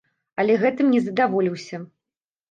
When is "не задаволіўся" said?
0.93-1.81